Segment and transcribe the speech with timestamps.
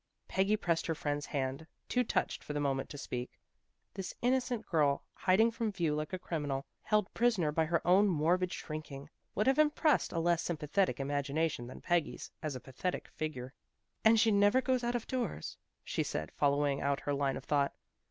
[0.27, 3.39] Peggy pressed her friend's hand, too touched for the moment to speak.
[3.93, 8.51] This innocent girl, hiding from view like a criminal, held prisoner by her own morbid
[8.51, 13.53] shrinking, would have impressed a less sympathetic imagina tion than Peggy's, as a pathetic figure."
[14.03, 17.71] And she never goes out of doors," she said, following out her line of thought.